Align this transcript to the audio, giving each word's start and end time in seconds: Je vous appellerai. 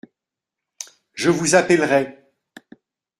Je 1.13 1.29
vous 1.29 1.53
appellerai. 1.53 2.25